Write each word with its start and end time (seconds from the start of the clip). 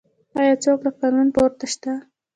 آیا 0.39 0.55
څوک 0.63 0.79
له 0.85 0.91
قانون 0.99 1.27
پورته 1.35 1.65
شته؟ 1.73 1.91